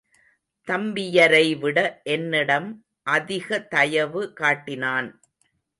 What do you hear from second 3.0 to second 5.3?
அதிக தயவு காட்டினான்.